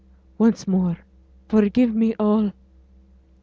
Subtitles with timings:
[0.39, 0.97] Once more
[1.47, 2.51] forgive me all.'